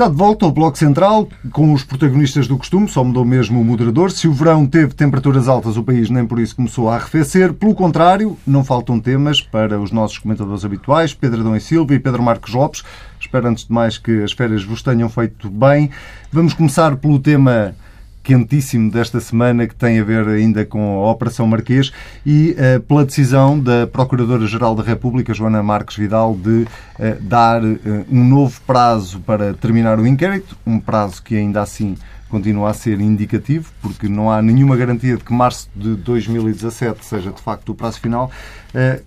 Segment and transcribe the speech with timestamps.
[0.00, 3.64] Está de volta ao Bloco Central, com os protagonistas do costume, só mudou mesmo o
[3.64, 4.10] moderador.
[4.10, 7.52] Se o verão teve temperaturas altas, o país nem por isso começou a arrefecer.
[7.52, 11.98] Pelo contrário, não faltam temas para os nossos comentadores habituais, Pedro Adão e Silva e
[11.98, 12.82] Pedro Marcos Lopes.
[13.20, 15.90] Espero, antes de mais, que as férias vos tenham feito bem.
[16.32, 17.74] Vamos começar pelo tema
[18.22, 21.92] quentíssimo desta semana que tem a ver ainda com a Operação Marquês
[22.24, 26.66] e uh, pela decisão da Procuradora-Geral da República, Joana Marques Vidal, de
[26.98, 27.78] uh, dar uh,
[28.10, 31.96] um novo prazo para terminar o inquérito, um prazo que ainda assim
[32.28, 37.32] continua a ser indicativo, porque não há nenhuma garantia de que março de 2017 seja
[37.32, 38.30] de facto o prazo final.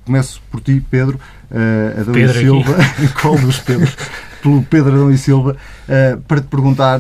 [0.04, 1.18] começo por ti, Pedro,
[1.98, 2.76] Adão Pedro e Silva,
[3.22, 3.96] qual dos Pedros?
[4.42, 5.56] Pelo Pedro Adão e Silva,
[6.28, 7.00] para te perguntar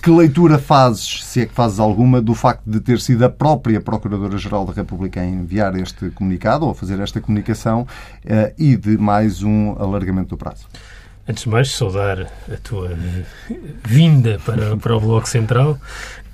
[0.00, 3.80] que leitura fazes, se é que fazes alguma, do facto de ter sido a própria
[3.80, 8.96] Procuradora-Geral da República a enviar este comunicado ou a fazer esta comunicação uh, e de
[8.96, 10.66] mais um alargamento do prazo?
[11.28, 12.96] Antes de mais, saudar a tua
[13.84, 15.78] vinda para, para o Bloco Central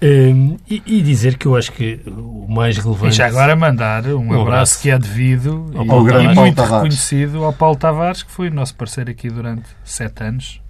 [0.01, 3.12] um, ehm, e, e, dizer que eu acho que o mais relevante.
[3.12, 6.62] E já agora mandar um, um abraço, abraço, que é devido ao e, e muito
[6.62, 10.61] reconhecido ao Paulo Tavares, que foi o nosso parceiro aqui durante sete anos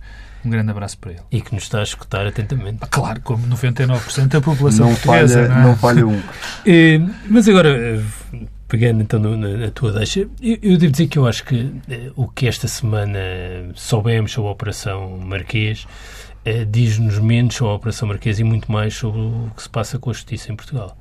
[0.46, 1.20] um grande abraço para ele.
[1.30, 2.78] E que nos está a escutar atentamente.
[2.80, 5.42] Ah, claro, como 99% da população não portuguesa.
[5.42, 5.62] Falha, não, é?
[5.64, 6.22] não falha um.
[6.66, 8.00] Eh, mas agora, eh,
[8.68, 12.26] pegando então na, tua deixa, eu, eu, devo dizer que eu acho que eh, o
[12.26, 13.18] que esta semana
[13.74, 15.86] soubemos sobre a Operação Marquês
[16.70, 20.10] diz-nos menos sobre a Operação Marquês e muito mais sobre o que se passa com
[20.10, 20.96] a justiça em Portugal.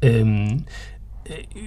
[0.00, 0.58] Ehm,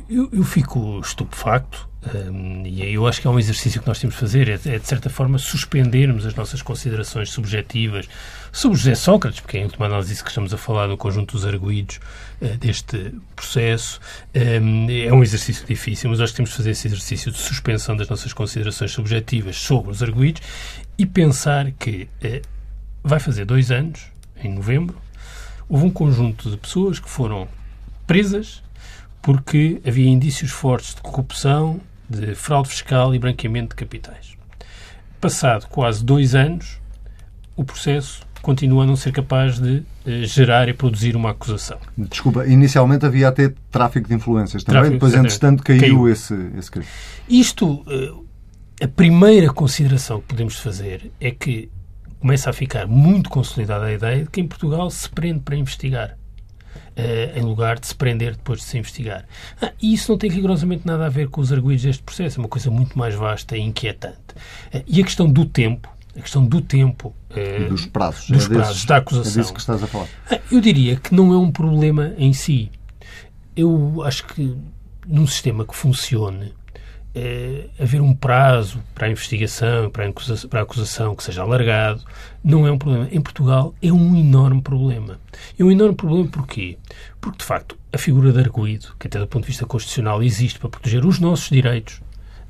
[0.10, 4.16] eu, eu fico estupefacto um, e eu acho que é um exercício que nós temos
[4.16, 8.08] de fazer, é, é, de certa forma suspendermos as nossas considerações subjetivas
[8.52, 11.34] sobre José Sócrates, porque é em última análise isso que estamos a falar no conjunto
[11.34, 12.00] dos arguídos
[12.42, 14.00] uh, deste processo.
[14.34, 17.98] Um, é um exercício difícil, mas acho que temos de fazer esse exercício de suspensão
[17.98, 20.42] das nossas considerações subjetivas sobre os arguídos
[20.98, 22.42] e pensar que uh,
[23.04, 24.02] vai fazer dois anos,
[24.42, 24.96] em novembro,
[25.68, 27.48] houve um conjunto de pessoas que foram
[28.06, 28.64] presas
[29.22, 31.80] porque havia indícios fortes de corrupção,
[32.10, 34.38] de fraude fiscal e branqueamento de capitais.
[35.20, 36.80] Passado quase dois anos,
[37.56, 41.78] o processo continua a não ser capaz de uh, gerar e produzir uma acusação.
[41.98, 46.72] Desculpa, inicialmente havia até tráfico de influências também, tráfico, depois, entretanto, caiu, caiu, esse, esse
[46.72, 46.88] crime.
[47.28, 48.26] Isto, uh,
[48.82, 51.70] a primeira consideração que podemos fazer é que
[52.20, 56.18] começa a ficar muito consolidada a ideia de que em Portugal se prende para investigar.
[56.98, 59.24] Uh, em lugar de se prender depois de se investigar.
[59.62, 62.42] Ah, e isso não tem rigorosamente nada a ver com os arguídos deste processo, é
[62.42, 64.34] uma coisa muito mais vasta e inquietante.
[64.74, 65.88] Uh, e a questão do tempo,
[66.18, 69.32] a questão do tempo uh, dos prazos, dos é prazos desses, da acusação.
[69.32, 70.08] É disso que estás a falar.
[70.32, 72.72] Ah, eu diria que não é um problema em si.
[73.56, 74.58] Eu acho que
[75.08, 76.54] num sistema que funcione,
[77.18, 81.42] é, haver um prazo para a investigação, para a, acusação, para a acusação que seja
[81.42, 82.04] alargado,
[82.44, 83.10] não é um problema.
[83.12, 85.20] Em Portugal é um enorme problema.
[85.58, 86.78] É um enorme problema porquê?
[87.20, 90.60] Porque, de facto, a figura de arguído, que até do ponto de vista constitucional existe
[90.60, 92.02] para proteger os nossos direitos,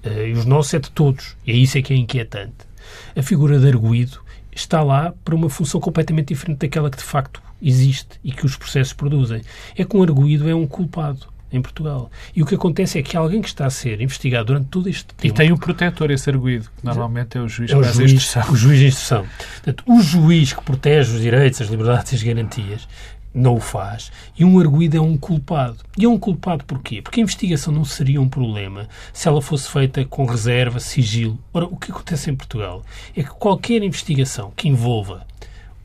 [0.06, 2.68] uh, e os nossos é de todos, e é isso é que é inquietante.
[3.16, 4.20] A figura de arguído
[4.52, 8.58] está lá para uma função completamente diferente daquela que, de facto, existe e que os
[8.58, 9.42] processos produzem.
[9.78, 12.12] É que um arguído é um culpado em Portugal.
[12.36, 15.06] E o que acontece é que alguém que está a ser investigado durante todo este
[15.06, 15.26] tempo...
[15.26, 18.52] E tem um protetor, esse arguído, que normalmente é o juiz é o juiz, instrução.
[18.52, 19.26] O juiz de instrução.
[19.64, 22.88] Portanto, o juiz que protege os direitos, as liberdades e as garantias
[23.34, 24.12] não o faz.
[24.38, 25.78] E um arguído é um culpado.
[25.98, 27.02] E é um culpado porquê?
[27.02, 31.38] Porque a investigação não seria um problema se ela fosse feita com reserva, sigilo.
[31.54, 32.84] Ora, o que acontece em Portugal
[33.16, 35.26] é que qualquer investigação que envolva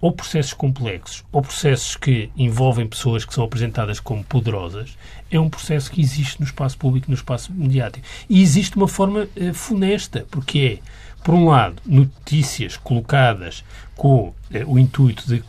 [0.03, 4.99] ou processos complexos ou processos que envolvem pessoas que são apresentadas como poderosas,
[5.31, 8.05] é um processo que existe no espaço público, no espaço mediático.
[8.29, 13.65] E existe uma forma uh, funesta, porque é, por um lado, notícias colocadas
[13.95, 14.35] com uh,
[14.67, 15.43] o intuito de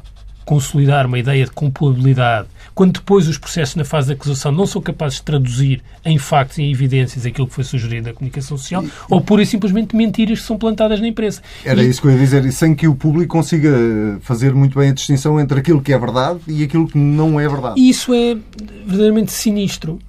[0.45, 4.81] consolidar uma ideia de culpabilidade, quando depois os processos na fase de acusação não são
[4.81, 8.83] capazes de traduzir em factos e em evidências aquilo que foi sugerido na comunicação social,
[8.83, 11.41] e, ou pura e simplesmente mentiras que são plantadas na imprensa.
[11.63, 11.89] Era e...
[11.89, 13.71] isso que eu ia dizer, sem que o público consiga
[14.21, 17.47] fazer muito bem a distinção entre aquilo que é verdade e aquilo que não é
[17.47, 17.79] verdade.
[17.79, 18.35] E isso é
[18.85, 19.99] verdadeiramente sinistro.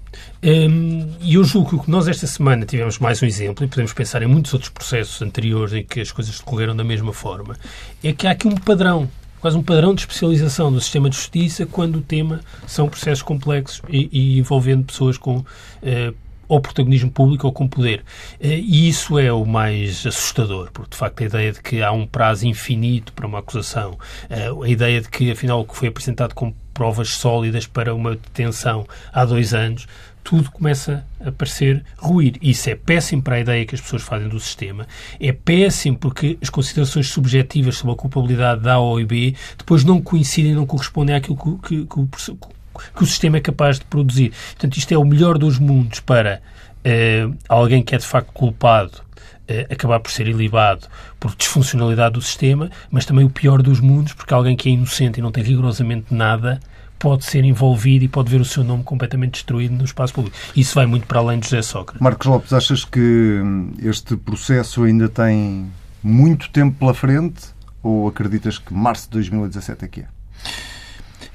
[0.43, 4.23] Hum, e eu julgo que nós esta semana tivemos mais um exemplo, e podemos pensar
[4.23, 7.57] em muitos outros processos anteriores em que as coisas decorreram da mesma forma,
[8.03, 9.09] é que há aqui um padrão
[9.45, 13.83] quase um padrão de especialização do sistema de justiça quando o tema são processos complexos
[13.91, 15.45] e, e envolvendo pessoas com
[15.83, 16.15] eh,
[16.49, 18.03] ou protagonismo público ou com poder.
[18.41, 21.93] Eh, e isso é o mais assustador, porque de facto a ideia de que há
[21.93, 23.99] um prazo infinito para uma acusação,
[24.31, 28.13] eh, a ideia de que afinal o que foi apresentado como provas sólidas para uma
[28.13, 29.87] detenção há dois anos
[30.25, 32.39] tudo começa a parecer ruir.
[32.41, 34.89] Isso é péssimo para a ideia que as pessoas fazem do sistema.
[35.21, 40.01] É péssimo porque as considerações subjetivas sobre a culpabilidade da A ou B depois não
[40.01, 42.37] coincidem, não correspondem àquilo que, que, que,
[42.97, 44.33] que o sistema é capaz de produzir.
[44.53, 46.41] Portanto, isto é o melhor dos mundos para
[46.81, 50.89] uh, alguém que é de facto culpado uh, acabar por ser ilibado
[51.21, 55.19] por disfuncionalidade do sistema, mas também o pior dos mundos porque alguém que é inocente
[55.19, 56.61] e não tem rigorosamente nada
[57.05, 60.35] pode ser envolvido e pode ver o seu nome completamente destruído no espaço público.
[60.57, 62.01] Isso vai muito para além de José Sócrates.
[62.01, 63.43] Marcos Lopes, achas que
[63.83, 65.71] este processo ainda tem
[66.03, 67.45] muito tempo pela frente
[67.83, 70.07] ou acreditas que março de 2017 é que é?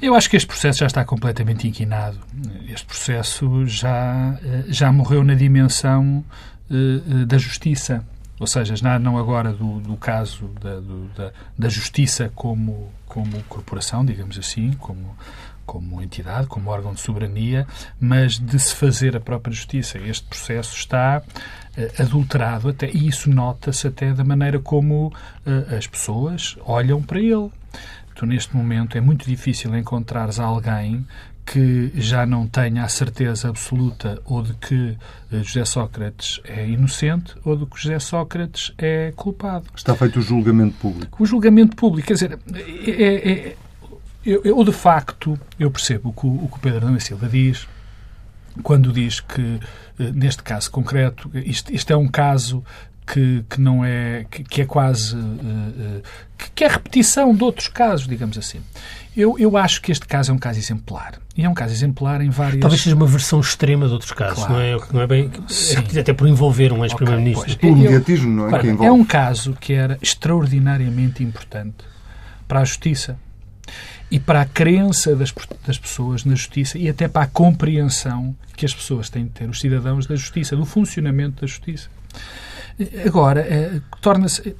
[0.02, 2.18] Eu acho que este processo já está completamente inquinado.
[2.68, 6.26] Este processo já, eh, já morreu na dimensão
[6.72, 8.04] uh, da justiça.
[8.40, 14.06] Ou seja, não agora do, do caso da, do, da, da, justiça como, como corporação,
[14.06, 15.14] digamos assim, como,
[15.70, 17.68] como entidade, como órgão de soberania,
[18.02, 20.00] mas de se fazer a própria justiça.
[20.00, 25.86] Este processo está uh, adulterado até, e isso nota-se até da maneira como uh, as
[25.86, 27.52] pessoas olham para ele.
[28.16, 31.06] Tu, neste momento, é muito difícil encontrares alguém
[31.46, 34.98] que já não tenha a certeza absoluta ou de que
[35.32, 39.66] eh, José Sócrates é inocente ou de que José Sócrates é culpado.
[39.76, 41.24] Está feito o julgamento público.
[41.24, 43.56] O julgamento público, quer dizer, é, é, é
[44.26, 47.68] eu, eu, de facto, eu percebo o que o, que o Pedro Adão Silva diz
[48.64, 49.60] quando diz que,
[50.00, 52.64] eh, neste caso concreto, isto, isto é um caso
[53.06, 56.02] que, que não é que, que é quase uh,
[56.38, 58.60] que, que, é repetição de outros casos, digamos assim.
[59.18, 61.20] Eu, eu acho que este caso é um caso exemplar.
[61.36, 62.60] E é um caso exemplar em várias...
[62.60, 64.54] Talvez seja uma versão extrema de outros casos, claro.
[64.54, 65.32] não, é, não é bem...
[65.48, 65.78] Sim.
[65.96, 67.52] É, até por envolver um ex-primeiro-ministro.
[67.52, 68.50] Okay, o mediatismo, não é?
[68.50, 71.78] Claro, é um caso que era extraordinariamente importante
[72.48, 73.18] para a justiça
[74.12, 75.34] e para a crença das,
[75.66, 79.50] das pessoas na justiça e até para a compreensão que as pessoas têm de ter,
[79.50, 81.90] os cidadãos da justiça, do funcionamento da justiça.
[83.06, 84.56] Agora, eh, torna-se.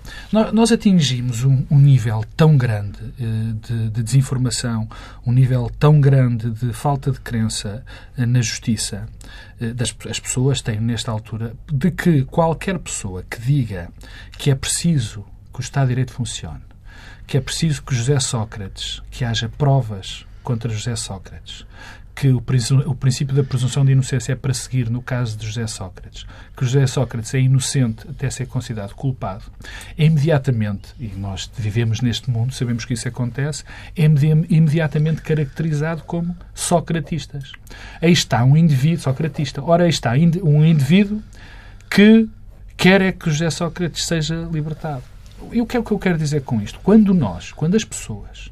[0.52, 4.90] Nós atingimos um, um, nível tão grande eh, de, de, desinformação,
[5.26, 7.82] um nível tão grande de falta de crença
[8.18, 9.08] eh, na justiça.
[9.76, 13.90] Das, as pessoas têm, nesta altura, de que qualquer pessoa que diga
[14.38, 16.62] que é preciso que o Estado de Direito funcione,
[17.26, 21.66] que é preciso que José Sócrates, que haja provas contra José Sócrates,
[22.20, 22.44] que o,
[22.86, 26.26] o, princípio da presunção de inocência é para seguir no caso de José Sócrates,
[26.58, 29.46] que José Sócrates é inocente até ser considerado culpado,
[29.98, 33.64] é imediatamente, e nós vivemos neste mundo, sabemos que isso acontece,
[33.96, 34.04] é
[34.50, 37.54] imediatamente caracterizado como socratistas.
[38.02, 39.64] Aí está um indivíduo socratista.
[39.64, 40.12] Ora, aí está
[40.44, 41.22] um indivíduo
[41.90, 42.28] que
[42.76, 45.04] quer é que José Sócrates seja libertado.
[45.52, 46.80] E o que é que eu quero dizer com isto?
[46.82, 48.52] Quando nós, quando as pessoas,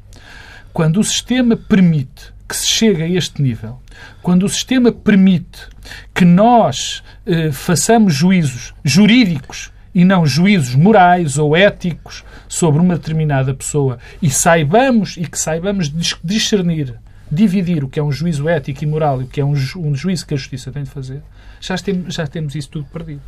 [0.72, 3.80] quando o sistema permite que se chegue a este nível,
[4.22, 5.68] quando o sistema permite
[6.14, 13.52] que nós eh, façamos juízos jurídicos e não juízos morais ou éticos sobre uma determinada
[13.52, 15.92] pessoa e saibamos e que saibamos
[16.22, 16.94] discernir,
[17.30, 19.80] dividir o que é um juízo ético e moral e o que é um, ju
[19.80, 21.22] um juízo que a justiça tem de fazer,
[21.60, 23.20] já temos, já temos isso tudo perdido.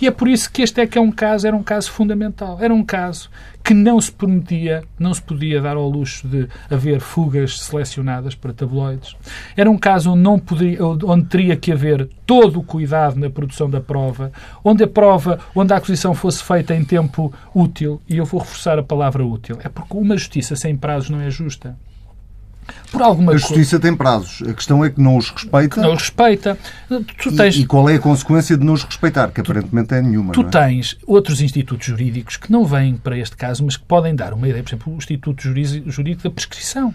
[0.00, 2.58] E é por isso que este é que é um caso, era um caso fundamental.
[2.60, 3.30] Era um caso
[3.62, 8.52] que não se permitia, não se podia dar ao luxo de haver fugas selecionadas para
[8.52, 9.16] tabloides.
[9.56, 13.68] Era um caso onde, não poderia, onde teria que haver todo o cuidado na produção
[13.68, 14.32] da prova,
[14.64, 18.78] onde a prova, onde a acusação fosse feita em tempo útil, e eu vou reforçar
[18.78, 21.76] a palavra útil, é porque uma justiça sem prazos não é justa.
[22.90, 23.82] Por alguma a justiça co...
[23.82, 24.42] tem prazos.
[24.48, 25.76] A questão é que não os respeita.
[25.76, 26.58] Que não os respeita.
[27.18, 27.56] Tu tens...
[27.56, 29.30] e, e, qual é a consequência de não os respeitar?
[29.30, 30.32] Que aparentemente é nenhuma.
[30.32, 30.44] Tu é?
[30.44, 34.48] tens outros institutos jurídicos que não vêm para este caso, mas que podem dar uma
[34.48, 34.62] ideia.
[34.62, 36.94] Por exemplo, o Instituto Jurídico da Prescrição.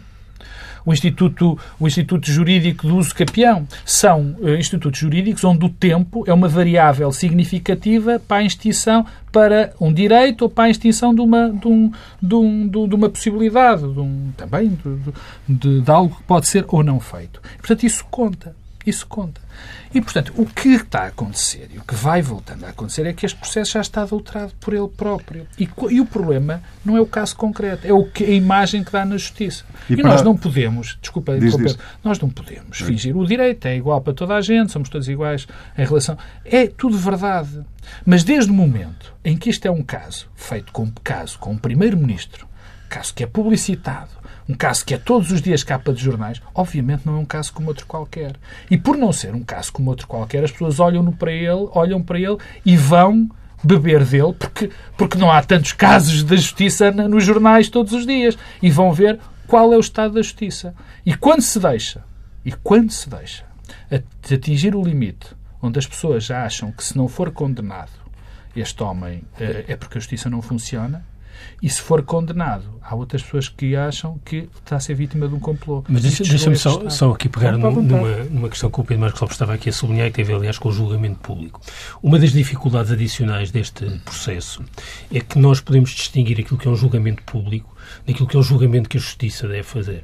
[0.86, 3.68] O Instituto, o Instituto Jurídico do Uso Capião.
[3.84, 9.74] São uh, institutos jurídicos onde o tempo é uma variável significativa para a extinção, para
[9.80, 13.82] um direito ou para a extinção de uma, de um, de, um, de uma possibilidade,
[13.82, 15.13] de um, também de,
[15.50, 17.42] de, de algo que pode ser ou não feito.
[17.58, 18.56] Portanto, isso conta.
[18.86, 19.45] Isso conta.
[19.93, 23.13] E, portanto, o que está a acontecer e o que vai voltando a acontecer é
[23.13, 25.47] que este processo já está adulterado por ele próprio.
[25.57, 28.91] E, e o problema não é o caso concreto, é o que, a imagem que
[28.91, 29.63] dá na justiça.
[29.89, 30.09] E, e para...
[30.09, 31.77] nós não podemos, desculpa, diz, diz.
[32.03, 32.85] nós não podemos é.
[32.85, 33.15] fingir.
[33.15, 35.47] O direito é igual para toda a gente, somos todos iguais
[35.77, 36.17] em relação.
[36.43, 37.62] É tudo verdade.
[38.05, 41.57] Mas desde o momento em que isto é um caso feito com caso com um
[41.57, 42.47] primeiro-ministro,
[42.96, 44.12] caso que é publicitado,
[44.48, 47.52] um caso que é todos os dias capa de jornais, obviamente não é um caso
[47.52, 48.38] como outro qualquer.
[48.72, 52.02] E por não ser um caso como outro qualquer, as pessoas olham para ele, olham
[52.02, 53.30] para ele e vão
[53.62, 58.38] beber dele, porque, porque não há tantos casos da justiça nos jornais todos os dias.
[58.62, 60.74] E vão ver qual é o estado da justiça.
[61.06, 62.02] E quando se deixa,
[62.46, 63.44] e quando se deixa
[64.32, 67.92] atingir o limite onde as pessoas já acham que se não for condenado
[68.56, 71.04] este homem eh, é porque a justiça não funciona,
[71.62, 75.34] e se for condenado, há outras pessoas que acham que está a ser vítima de
[75.34, 75.84] um complô.
[75.88, 77.82] Mas deixa-me deixa só, só, aqui pegar numa,
[78.30, 80.70] numa, questão que o Pedro Marcos Lopes estava aqui a sublinhar, que teve, aliás, com
[80.70, 81.60] o julgamento público.
[82.01, 84.63] Uma das dificuldades adicionais deste processo
[85.12, 87.75] é que nós podemos distinguir aquilo que é um julgamento público
[88.06, 90.04] daquilo que é o julgamento que a Justiça deve fazer.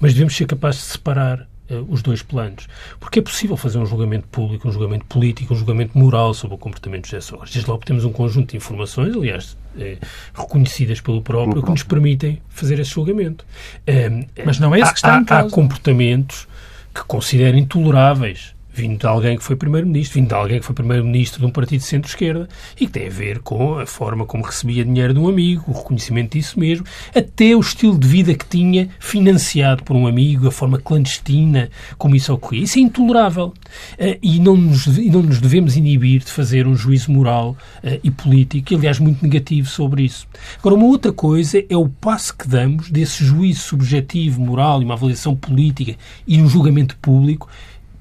[0.00, 2.68] Mas devemos ser capazes de separar uh, os dois planos.
[3.00, 6.58] Porque é possível fazer um julgamento público, um julgamento político, um julgamento moral sobre o
[6.58, 7.54] comportamento de José Sócrates.
[7.54, 9.98] Desde logo temos um conjunto de informações, aliás, eh,
[10.34, 13.44] reconhecidas pelo próprio, pelo que nos permitem fazer esse julgamento.
[13.86, 15.48] Eh, Mas não é esse que está há, em causa.
[15.48, 16.46] Há comportamentos
[16.94, 21.40] que considero intoleráveis vindo de alguém que foi primeiro-ministro, vindo de alguém que foi primeiro-ministro
[21.40, 22.48] de um partido de centro-esquerda
[22.80, 25.72] e que tem a ver com a forma como recebia dinheiro de um amigo, o
[25.72, 30.50] reconhecimento disso mesmo, até o estilo de vida que tinha financiado por um amigo, a
[30.50, 32.64] forma clandestina como isso ocorria.
[32.64, 37.12] Isso é intolerável uh, e, não nos, não nos devemos inibir de fazer um juízo
[37.12, 40.26] moral uh, e político, e, aliás, muito negativo sobre isso.
[40.58, 44.94] Agora, uma outra coisa é o passo que damos desse juízo subjetivo, moral e uma
[44.94, 45.94] avaliação política
[46.26, 47.48] e um julgamento público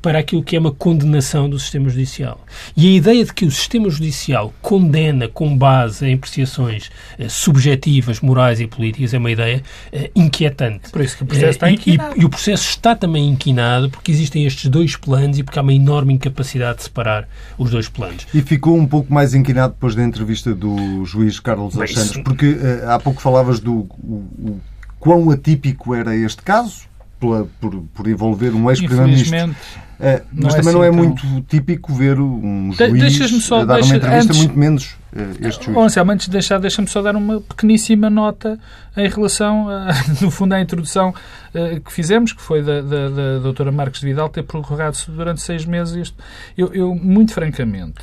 [0.01, 2.43] para aquilo que é uma condenação do sistema judicial.
[2.75, 6.89] E a ideia de que o sistema judicial condena com base em apreciações
[7.19, 10.89] eh, subjetivas, morais e políticas é uma ideia eh, inquietante.
[10.89, 12.15] Por isso que o processo está eh, inquinado.
[12.17, 15.61] E, e, o processo está também inquinado porque existem estes dois planos e porque há
[15.61, 17.27] uma enorme incapacidade de separar
[17.57, 18.25] os dois planos.
[18.33, 22.97] E ficou um pouco mais inquinado depois da entrevista do juiz Carlos Alexandre, porque há
[22.99, 24.61] pouco falavas do o, o,
[24.99, 26.90] quão atípico era este caso,
[27.21, 29.55] pela, por, por envolver um ex-primeiro-ministro
[30.01, 30.97] Uh, mas também assim, não é então...
[30.97, 35.65] muito típico ver um juiz só, dar deixa, uma entrevista, antes, muito menos uh, este
[35.65, 35.75] juiz.
[35.75, 38.59] Bom, Anselmo, antes de deixar, deixa-me só dar uma pequeníssima nota
[38.97, 43.39] em relação, a, no fundo, à introdução uh, que fizemos, que foi da, da, da
[43.43, 45.95] doutora Marques de Vidal ter prorrogado-se durante seis meses.
[45.95, 46.17] Isto.
[46.57, 48.01] Eu, eu muito francamente,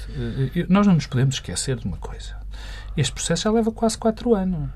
[0.55, 2.37] eu, nós não nos podemos esquecer de uma coisa.
[2.97, 4.71] Este processo já leva quase quatro anos.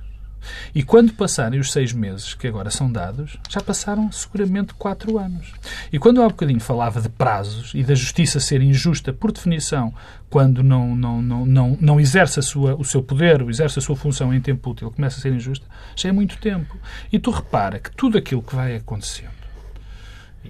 [0.74, 5.52] E quando passarem os seis meses que agora são dados, já passaram seguramente quatro anos.
[5.92, 9.94] E quando há bocadinho falava de prazos e da justiça ser injusta por definição,
[10.28, 13.82] quando não, não, não, não, não exerce a sua, o seu poder, ou exerce a
[13.82, 16.76] sua função em tempo útil, começa a ser injusta, já é muito tempo.
[17.12, 19.42] E tu repara que tudo aquilo que vai acontecendo,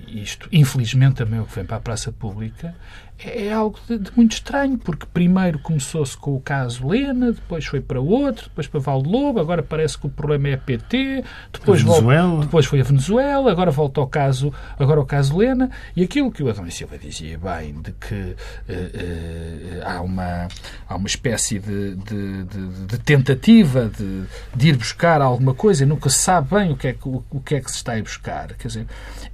[0.06, 2.74] isto infelizmente também é o que vem para a praça pública,
[3.18, 7.80] é algo de, de muito estranho, porque primeiro começou-se com o caso Lena, depois foi
[7.80, 11.82] para outro, depois para Valde Lobo, agora parece que o problema é a PT, depois,
[11.82, 16.30] volta, depois foi a Venezuela, agora volta ao caso, agora ao caso Lena, e aquilo
[16.30, 18.34] que o Adão Silva dizia bem, de que uh,
[18.68, 20.48] uh, há, uma,
[20.88, 22.44] há uma espécie de, de,
[22.86, 23.90] de, tentativa
[24.54, 27.22] de, ir buscar alguma coisa e nunca se sabe bem o que é que, o,
[27.30, 28.54] o que, é que se está a buscar.
[28.54, 28.86] Quer dizer,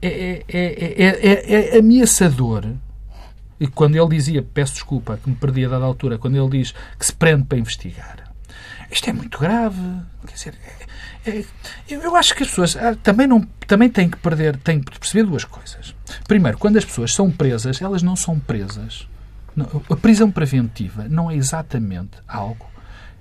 [0.02, 2.64] é, é, é, é, é ameaçador
[3.60, 6.74] e quando ele dizia, peço desculpa, que me perdi a dada altura, quando ele diz
[6.98, 8.28] que se prende para investigar,
[8.90, 9.80] isto é muito grave.
[10.26, 10.54] Quer dizer,
[11.26, 11.44] é, é,
[11.90, 15.24] eu acho que as pessoas ah, também, não, também têm que perder, têm que perceber
[15.24, 15.94] duas coisas.
[16.26, 19.06] Primeiro, quando as pessoas são presas, elas não são presas.
[19.54, 22.66] Não, a prisão preventiva não é exatamente algo.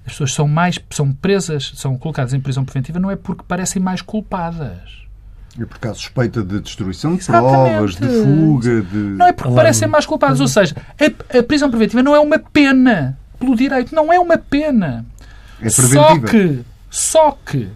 [0.06, 3.82] As pessoas são mais são presas, são colocadas em prisão preventiva não é porque parecem
[3.82, 5.07] mais culpadas.
[5.60, 7.74] E por causa suspeita de destruição de Exatamente.
[7.74, 8.98] provas, de fuga, de.
[8.98, 10.40] Não é porque parecem mais culpados.
[10.40, 14.38] Ou seja, a, a, prisão preventiva não é uma pena pelo direito, não é uma
[14.38, 15.06] pena.
[15.60, 16.04] É preventiva.
[16.04, 17.70] Só que, só que,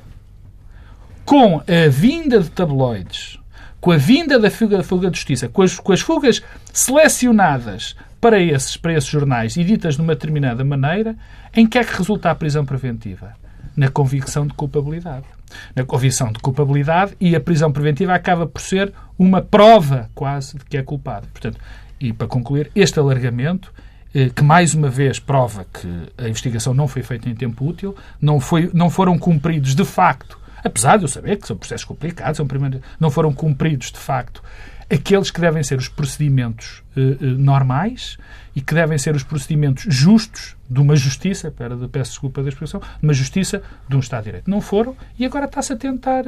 [1.25, 3.39] com a vinda de tabloides,
[3.79, 8.39] com a vinda da fuga, fuga de justiça, com as, com as fugas selecionadas para
[8.39, 11.15] esses, para esses jornais e ditas de uma determinada maneira,
[11.55, 13.33] em que é que resulta a prisão preventiva?
[13.75, 15.25] Na convicção de culpabilidade.
[15.75, 20.65] Na convicção de culpabilidade e a prisão preventiva acaba por ser uma prova quase de
[20.65, 21.27] que é culpado.
[21.27, 21.59] Portanto,
[21.99, 23.71] e para concluir, este alargamento
[24.13, 27.95] eh, que mais uma vez prova que a investigação não foi feita em tempo útil,
[28.19, 32.37] não, foi, não foram cumpridos de facto, apesar de eu saber que são processos complicados,
[32.37, 34.43] são primeiro, não foram cumpridos de facto
[34.91, 38.17] aqueles que devem ser os procedimentos eh, eh, normais
[38.55, 42.79] e que devem ser os procedimentos justos de uma justiça, pera, peço desculpa da expressão,
[42.79, 44.49] de uma justiça de um Estado de Direito.
[44.49, 46.25] Não foram e agora está-se a tentar,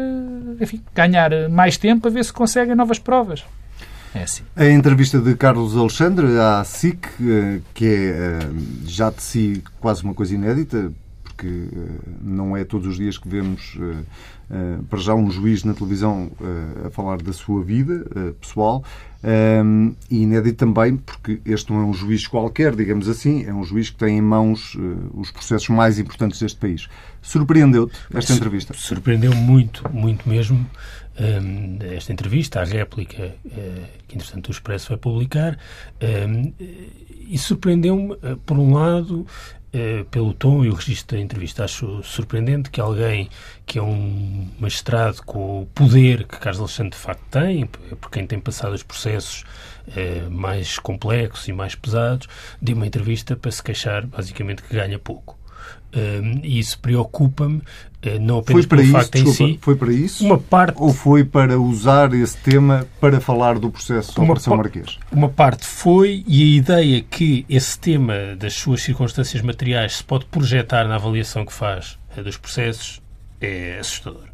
[0.59, 3.43] enfim, ganhar mais tempo a ver se conseguem novas provas.
[4.13, 4.43] É assim.
[4.55, 8.39] A entrevista de Carlos Alexandre à SIC, eh, que é eh,
[8.85, 10.91] já de si quase uma coisa inédita,
[11.23, 13.75] porque eh, não é todos os dias que vemos
[14.89, 16.31] para já um juiz na televisão
[16.85, 18.05] a falar da sua vida
[18.39, 18.83] pessoal
[20.11, 23.89] e inédito também porque este não é um juiz qualquer, digamos assim, é um juiz
[23.89, 24.77] que tem em mãos
[25.13, 26.87] os processos mais importantes deste país.
[27.21, 28.73] Surpreendeu-te esta entrevista?
[28.75, 30.65] Surpreendeu muito, muito mesmo
[31.19, 35.57] um, esta entrevista, a réplica uh, que, entretanto, o Expresso vai publicar,
[36.01, 36.53] um,
[37.29, 39.25] e surpreendeu-me, uh, por um lado, uh,
[40.11, 41.63] pelo tom e o registro da entrevista.
[41.63, 43.29] Acho surpreendente que alguém
[43.65, 48.27] que é um magistrado com o poder que Carlos Alexandre de facto tem, por quem
[48.27, 49.43] tem passado os processos
[50.29, 52.27] mais complexos e mais pesados,
[52.61, 55.37] dê uma entrevista para se queixar, basicamente, que ganha pouco.
[56.43, 59.59] E isso preocupa-me, uh, não apenas pelo isso, facto desculpa, em si.
[59.61, 60.25] Foi para isso?
[60.25, 64.97] Uma parte, ou foi para usar esse tema para falar do processo uma Operação Marquês?
[65.11, 70.25] Uma parte foi, e a ideia que esse tema das suas circunstâncias materiais se pode
[70.25, 73.01] projetar na avaliação que faz uh, dos processos
[73.39, 74.33] é assustador.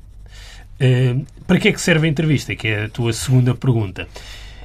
[1.45, 2.55] Para que é que serve a entrevista?
[2.55, 4.07] Que é a tua segunda pergunta.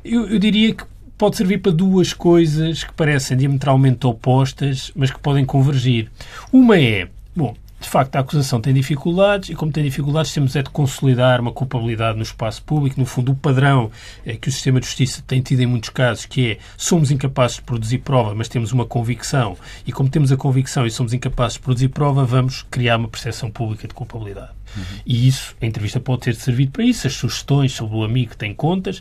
[0.05, 0.85] Eu, eu diria que
[1.25, 6.11] pode servir para duas coisas que parecem diametralmente opostas, mas que podem convergir.
[6.52, 10.62] Uma é, bom, de facto, a acusação tem dificuldades e, como tem dificuldades, temos é
[10.62, 13.00] de consolidar uma culpabilidade no espaço público.
[13.00, 13.90] No fundo, o padrão
[14.26, 17.57] é que o sistema de justiça tem tido em muitos casos, que é somos incapazes
[17.57, 19.57] de produzir prova, mas temos uma convicção.
[19.87, 23.50] E, como temos a convicção e somos incapazes de produzir prova, vamos criar uma percepção
[23.50, 24.52] pública de culpabilidade.
[24.76, 24.83] Uhum.
[25.07, 27.07] E isso, a entrevista pode ter servido para isso.
[27.07, 29.00] As sugestões sobre o amigo que tem contas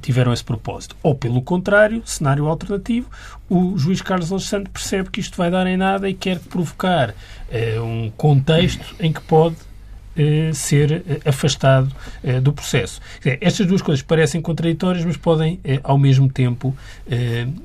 [0.00, 0.96] tiveram esse propósito.
[1.02, 3.08] Ou, pelo contrário, cenário alternativo,
[3.48, 7.14] o juiz Carlos Alexandre percebe que isto vai dar em nada e quer provocar
[7.50, 9.56] eh, um contexto em que pode
[10.16, 11.92] eh, ser eh, afastado
[12.22, 13.00] eh, do processo.
[13.40, 16.76] Estas duas coisas parecem contraditórias, mas podem ao mesmo tempo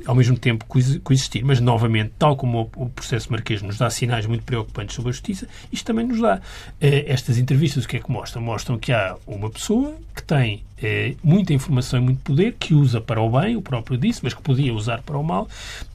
[0.06, 1.46] ao mesmo tempo coexistir.
[1.46, 5.48] Mas novamente, tal como o processo marquês nos dá sinais muito preocupantes sobre a justiça,
[5.72, 6.42] isto também nos dá.
[6.80, 8.42] Estas entrevistas o que é que mostram?
[8.42, 13.02] Mostram que há uma pessoa que tem é, muita informação e muito poder, que usa
[13.02, 15.48] para o bem, o próprio disse, mas que podia usar para o mal.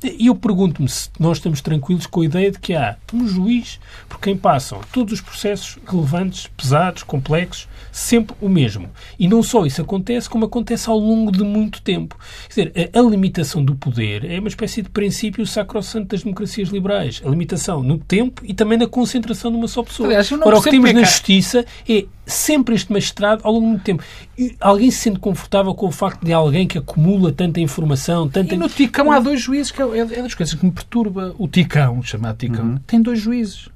[0.03, 3.81] E eu pergunto-me se nós estamos tranquilos com a ideia de que há um juiz
[4.09, 8.89] por quem passam todos os processos relevantes, pesados, complexos, sempre o mesmo.
[9.19, 12.19] E não só isso acontece, como acontece ao longo de muito tempo.
[12.49, 16.69] Quer dizer, a, a limitação do poder é uma espécie de princípio sacrossanto das democracias
[16.69, 17.23] liberais.
[17.25, 20.09] A limitação no tempo e também na concentração de uma só pessoa.
[20.09, 23.83] Aliás, Ora, o que temos é na justiça é sempre este magistrado ao longo do
[23.83, 24.03] tempo.
[24.39, 28.55] E alguém se sente confortável com o facto de alguém que acumula tanta informação, tanta...
[28.55, 31.35] E no Ticão há dois juízes, que é, é das coisas que me perturba.
[31.39, 32.79] O Ticão, chamado Ticão, uhum.
[32.87, 33.69] tem dois juízes.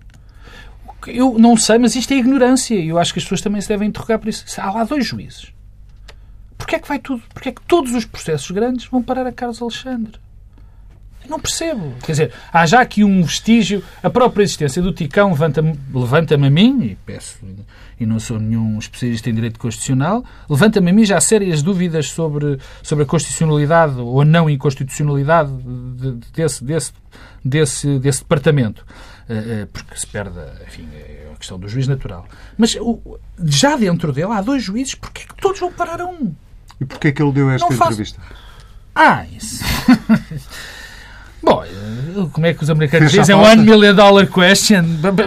[1.07, 2.75] Eu não sei, mas isto é ignorância.
[2.75, 4.45] E eu acho que as pessoas também se devem interrogar por isso.
[4.61, 5.53] Há lá dois juízes.
[6.57, 7.23] Porquê é que vai tudo?
[7.33, 10.19] Porquê é que todos os processos grandes vão parar a Carlos Alexandre?
[11.29, 11.95] Não percebo.
[12.03, 16.39] Quer dizer, há já aqui um vestígio, a própria existência do Ticão levanta-me levanta a
[16.39, 17.39] mim, e peço,
[18.01, 22.59] e não sou nenhum especialista em direito constitucional, levanta-me a mim já sérias dúvidas sobre,
[22.83, 25.53] sobre a constitucionalidade ou a não inconstitucionalidade
[26.35, 26.93] desse, desse,
[27.45, 28.87] desse, desse departamento.
[29.29, 32.27] Eh, eh, porque se perde, enfim, é a questão do juiz natural.
[32.57, 32.75] Mas
[33.45, 36.35] já dentro dele há dois juízes, porquê que todos vão parar a um?
[36.81, 38.21] E porquê que ele deu esta entrevista?
[38.95, 39.63] Ah, isso.
[41.43, 43.35] Bom, eh, como é que os americanos dizem?
[43.35, 44.83] One million dollar question.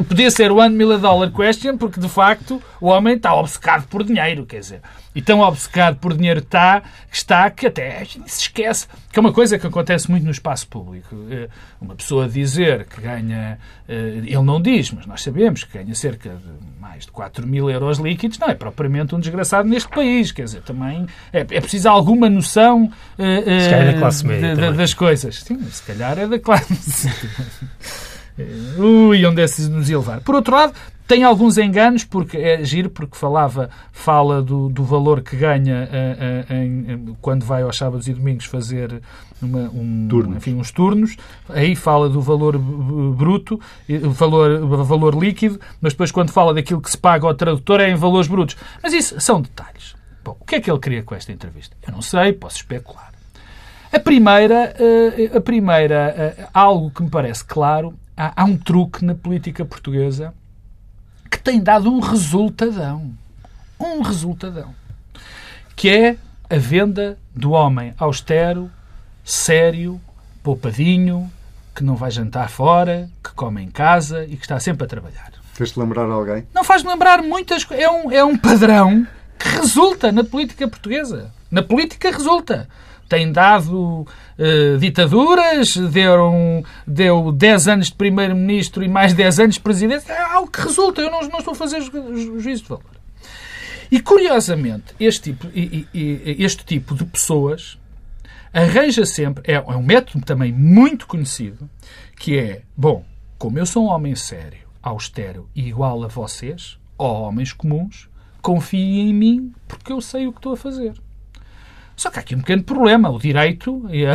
[0.07, 4.43] Podia ser one million dollar question porque, de facto, o homem está obcecado por dinheiro,
[4.45, 4.81] quer dizer.
[5.13, 8.87] E tão obcecado por dinheiro está, está que até se esquece.
[9.11, 11.15] Que é uma coisa que acontece muito no espaço público.
[11.29, 11.47] Eh,
[11.79, 13.59] uma pessoa dizer que ganha...
[13.87, 17.69] Eh, ele não diz, mas nós sabemos que ganha cerca de mais de 4 mil
[17.69, 18.39] euros líquidos.
[18.39, 20.31] Não é propriamente um desgraçado neste país.
[20.31, 22.85] Quer dizer, também é, é preciso alguma noção
[23.19, 25.43] uh, da classe média, de, das coisas.
[25.43, 27.09] Sim, se calhar é da classe...
[28.77, 30.21] Ui, onde é que nos ia levar?
[30.21, 30.73] Por outro lado,
[31.07, 36.53] tem alguns enganos, porque é giro, porque falava, fala do, do valor que ganha uh,
[36.53, 39.01] uh, em, quando vai aos sábados e domingos fazer
[39.41, 40.37] uma, um, turnos.
[40.37, 41.17] Enfim, uns turnos.
[41.49, 43.59] Aí fala do valor bruto,
[44.11, 47.95] valor, valor líquido, mas depois quando fala daquilo que se paga ao tradutor é em
[47.95, 48.55] valores brutos.
[48.81, 49.95] Mas isso são detalhes.
[50.23, 51.75] Bom, o que é que ele queria com esta entrevista?
[51.85, 53.11] Eu não sei, posso especular.
[53.91, 59.15] A primeira, uh, a primeira algo que me parece claro, há, há um truque na
[59.15, 60.33] política portuguesa
[61.31, 63.13] que tem dado um resultadão.
[63.79, 64.75] Um resultadão.
[65.75, 66.17] Que é
[66.49, 68.69] a venda do homem austero,
[69.23, 69.99] sério,
[70.43, 71.31] poupadinho,
[71.73, 75.31] que não vai jantar fora, que come em casa e que está sempre a trabalhar.
[75.53, 76.45] Fez-te lembrar alguém?
[76.53, 77.85] Não faz lembrar muitas coisas.
[77.85, 79.07] É um, é um padrão
[79.39, 81.31] que resulta na política portuguesa.
[81.49, 82.67] Na política resulta
[83.11, 89.59] tem dado uh, ditaduras, deram, deu 10 anos de primeiro-ministro e mais 10 anos de
[89.59, 90.09] presidente.
[90.09, 91.01] É algo que resulta.
[91.01, 92.85] Eu não, não estou a fazer ju juízo de valor.
[93.91, 97.77] E, curiosamente, este tipo, este tipo de pessoas
[98.53, 101.69] arranja sempre, é, é um método também muito conhecido,
[102.17, 103.03] que é, bom,
[103.37, 108.09] como eu sou um homem sério, austero e igual a vocês, ó homens comuns,
[108.41, 110.93] confiem em mim porque eu sei o que estou a fazer.
[111.95, 113.09] Só que há aqui um pequeno problema.
[113.09, 114.13] O direito e, a,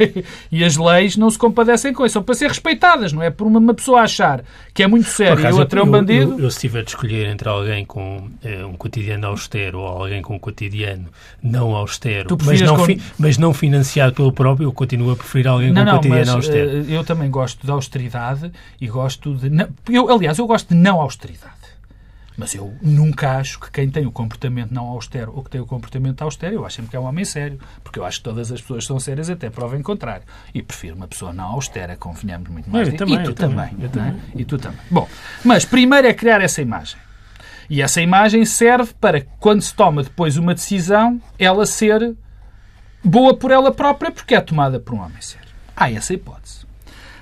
[0.50, 2.14] e, as leis não se compadecem com isso.
[2.14, 3.30] São para ser respeitadas, não é?
[3.30, 4.42] Por uma, pessoa achar
[4.74, 6.32] que é muito sério e outra é um bandido.
[6.32, 9.86] Eu, eu, eu, se tiver de escolher entre alguém com é, um cotidiano austero ou
[9.86, 11.06] alguém com um cotidiano
[11.42, 12.84] não austero, mas não, com...
[12.84, 16.26] fi, mas não financiado pelo próprio, eu continuo a preferir alguém não, com um cotidiano
[16.26, 16.70] mas, austero.
[16.70, 19.50] Uh, eu também gosto de austeridade e gosto de.
[19.50, 21.57] Não, eu, aliás, eu gosto de não austeridade.
[22.38, 25.66] Mas eu nunca acho que quem tem o comportamento não austero ou que tem o
[25.66, 27.58] comportamento austero, eu acho sempre que é um homem sério.
[27.82, 30.22] Porque eu acho que todas as pessoas são sérias até prova em contrário.
[30.54, 32.86] E prefiro uma pessoa não austera, convenhamos muito mais.
[32.86, 33.68] Eu também, e tu também.
[33.70, 34.12] também, também.
[34.12, 34.40] É?
[34.40, 34.78] E tu também.
[34.88, 35.08] Bom,
[35.44, 36.96] mas primeiro é criar essa imagem.
[37.68, 42.14] E essa imagem serve para, quando se toma depois uma decisão, ela ser
[43.02, 45.48] boa por ela própria, porque é tomada por um homem sério.
[45.76, 46.66] Há essa hipótese.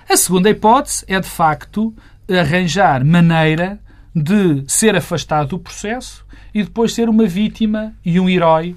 [0.07, 1.95] A segunda hipótese é, de facto,
[2.29, 3.81] arranjar maneira
[4.17, 6.25] de ser afastado do processo
[6.55, 8.75] e depois ser uma vítima e um herói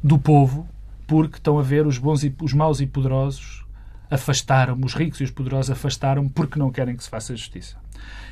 [0.00, 0.68] do povo,
[1.04, 3.64] porque estão a ver os bons e os maus e poderosos
[4.08, 7.76] afastaram os ricos e os poderosos afastaram porque não querem que se faça justiça.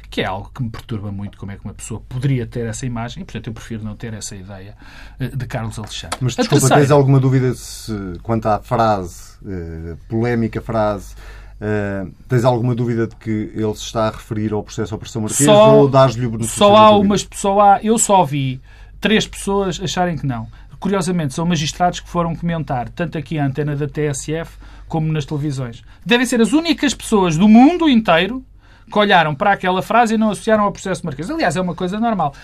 [0.08, 2.86] Que é algo que me perturba muito, como é que uma pessoa poderia ter essa
[2.86, 4.76] imagem, e portanto eu prefiro não ter essa ideia
[5.18, 6.18] eh, de Carlos Alexandre.
[6.20, 6.76] Mas desculpa, terceira...
[6.76, 11.16] tens alguma dúvida se, quanto à frase, eh, polémica frase,
[11.60, 15.46] Uh, tens alguma dúvida de que ele se está a referir ao processo Operação Marquês
[15.46, 17.26] só, ou dás-lhe o benefício Só há umas
[17.62, 18.60] há, eu só vi
[19.00, 20.48] três pessoas acharem que não.
[20.80, 25.82] Curiosamente, são magistrados que foram comentar, tanto aqui a antena da TSF como nas televisões.
[26.04, 28.44] Devem ser as únicas pessoas do mundo inteiro
[28.90, 31.30] que olharam para aquela frase e não associaram ao processo Marquês.
[31.30, 32.34] Aliás, é uma coisa normal.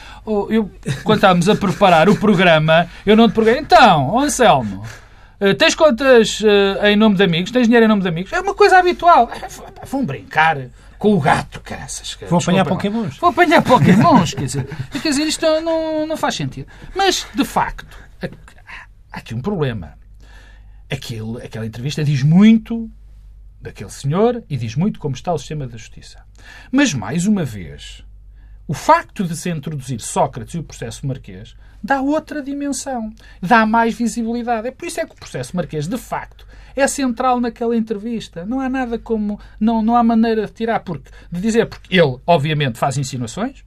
[0.48, 0.70] Eu,
[1.04, 4.82] quando estávamos a preparar o programa, eu não te perguntei, então, Anselmo,
[5.40, 7.50] Uh, tens contas uh, em nome de amigos?
[7.50, 8.30] Tens dinheiro em nome de amigos?
[8.32, 9.30] É uma coisa habitual.
[9.86, 12.18] Vão brincar com o gato, caraças.
[12.28, 13.16] Vão apanhar pokémons.
[13.16, 14.68] Vão apanhar pokémons, quer dizer.
[15.02, 16.68] Quer dizer, isto não, não faz sentido.
[16.94, 17.98] Mas, de facto,
[19.10, 19.94] há aqui um problema.
[20.90, 22.90] Aquilo, aquela entrevista diz muito
[23.58, 26.22] daquele senhor e diz muito como está o sistema da justiça.
[26.70, 28.04] Mas, mais uma vez,
[28.68, 33.94] o facto de se introduzir Sócrates e o processo marquês dá outra dimensão, dá mais
[33.94, 34.68] visibilidade.
[34.68, 38.44] É por isso é que o processo Marquês, de facto, é central naquela entrevista.
[38.44, 39.40] Não há nada como.
[39.58, 43.64] Não, não há maneira de tirar, porque, de dizer, porque ele, obviamente, faz insinuações.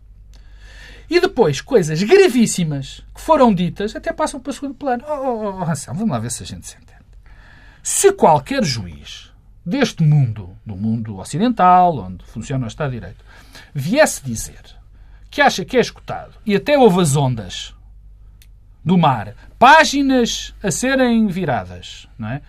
[1.09, 5.03] E depois, coisas gravíssimas que foram ditas até passam para o segundo plano.
[5.07, 6.93] Oh, oh, oh Anselmo, vamos lá ver se a gente se entende.
[7.81, 9.31] Se qualquer juiz
[9.65, 13.23] deste mundo, do mundo ocidental, onde funciona o Estado de Direito,
[13.73, 14.61] viesse dizer
[15.29, 17.75] que acha que é escutado e até houve as ondas
[18.83, 22.41] do mar, páginas a serem viradas, não é?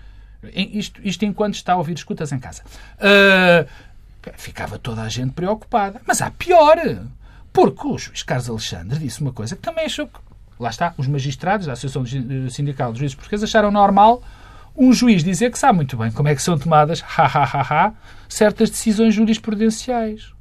[0.53, 2.63] Isto, isto enquanto está a ouvir escutas em casa.
[2.99, 3.67] Uh,
[4.37, 6.01] ficava toda a gente preocupada.
[6.07, 6.77] Mas há pior,
[7.53, 10.19] porque o juiz Carlos Alexandre disse uma coisa que também achou que.
[10.59, 12.05] Lá está, os magistrados da Associação
[12.49, 14.23] Sindical dos Juízes Portugueses acharam normal
[14.77, 17.87] um juiz dizer que sabe muito bem como é que são tomadas, ha, ha, ha,
[17.87, 17.93] ha,
[18.29, 20.33] certas decisões jurisprudenciais.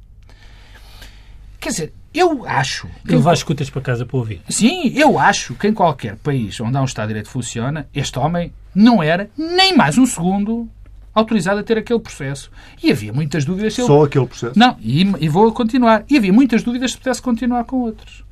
[1.60, 2.88] Quer dizer, eu acho.
[3.06, 4.40] Que levar escutas para casa para ouvir.
[4.48, 7.88] Sim, eu acho que em qualquer país onde há um Estado de Direito que funciona,
[7.92, 10.68] este homem não era nem mais um segundo
[11.12, 12.50] autorizado a ter aquele processo.
[12.82, 13.74] E havia muitas dúvidas.
[13.74, 14.06] Só ele...
[14.06, 14.58] aquele processo?
[14.58, 16.04] Não, e, e, vou continuar.
[16.08, 18.24] E havia muitas dúvidas se pudesse continuar com outros.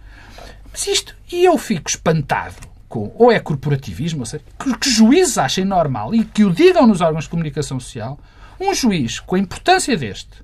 [0.71, 2.57] Mas isto, e eu fico espantado
[2.89, 6.87] com, ou é corporativismo, ou seja, que, que juízes achem normal e que o digam
[6.87, 8.19] nos órgãos de comunicação social,
[8.61, 10.43] um juiz com a importância deste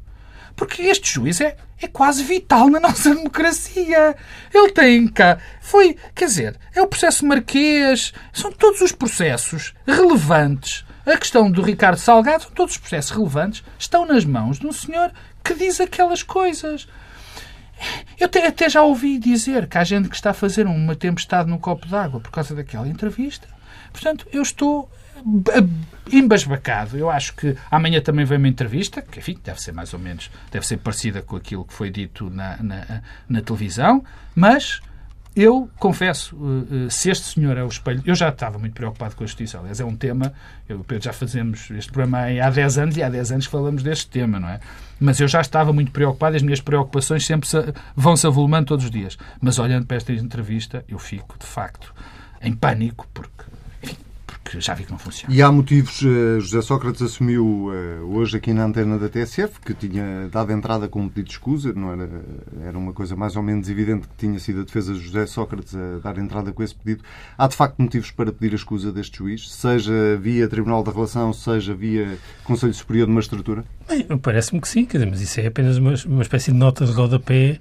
[0.58, 4.16] Porque este juiz é, é quase vital na nossa democracia.
[4.52, 5.38] Ele tem cá.
[5.62, 10.84] Foi, quer dizer, é o processo marquês, são todos os processos relevantes.
[11.06, 15.10] A questão do Ricardo Salgado, todos os processos relevantes, estão nas mãos de um senhor
[15.42, 16.88] que diz aquelas coisas.
[18.18, 21.56] Eu até, já ouvi dizer que há gente que está a fazer uma tempestade num
[21.56, 23.46] copo d'água por causa daquela entrevista.
[23.92, 24.90] Portanto, eu estou
[26.12, 26.96] embasbacado.
[26.96, 30.30] Eu acho que amanhã também vem uma entrevista, que enfim, deve ser mais ou menos,
[30.50, 34.04] deve ser parecida com aquilo que foi dito na, na, na televisão,
[34.34, 34.80] mas
[35.38, 38.02] eu confesso, eh, eh, se este senhor é o espelho.
[38.04, 39.56] Eu já estava muito preocupado com a justiça.
[39.56, 40.32] Aliás, é um tema.
[40.68, 44.08] Eu Pedro já fazemos este programa há 10 anos e há 10 anos falamos deste
[44.08, 44.58] tema, não é?
[44.98, 47.48] Mas eu já estava muito preocupado as minhas preocupações sempre
[47.94, 49.16] vão-se avolumando todos os dias.
[49.40, 51.94] Mas olhando para esta entrevista, eu fico, de facto,
[52.42, 53.44] em pânico, porque
[54.48, 55.34] que já vi que não funciona.
[55.34, 56.00] E há motivos.
[56.02, 57.72] Uh, José Sócrates assumiu uh,
[58.16, 61.72] hoje aqui na antena da TSF que tinha dado entrada com um pedido de escusa,
[61.72, 62.08] não era,
[62.64, 65.74] era uma coisa mais ou menos evidente que tinha sido a defesa de José Sócrates
[65.74, 67.04] a dar entrada com esse pedido.
[67.36, 71.32] Há de facto motivos para pedir a escusa deste juiz, seja via Tribunal da Relação,
[71.32, 73.64] seja via Conselho Superior de Magistratura?
[73.88, 76.86] Bem, parece-me que sim, quer dizer, mas isso é apenas uma, uma espécie de nota
[76.86, 77.60] de rodapé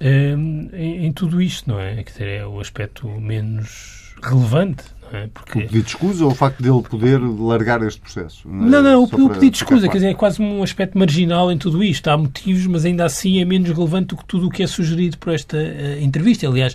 [0.00, 2.02] um, em, em, tudo isto, não é?
[2.02, 4.84] Quer dizer, é o aspecto menos relevante
[5.18, 5.28] é?
[5.32, 5.58] Porque...
[5.58, 8.48] O pedido de escusa ou o facto dele poder largar este processo?
[8.48, 11.58] Não, não, o, o pedido de escusa quer dizer, é quase um aspecto marginal em
[11.58, 12.08] tudo isto.
[12.08, 15.18] Há motivos, mas ainda assim é menos relevante do que tudo o que é sugerido
[15.18, 16.46] por esta uh, entrevista.
[16.46, 16.74] Aliás,